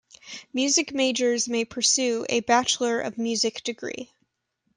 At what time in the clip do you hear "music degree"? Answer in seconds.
3.19-4.11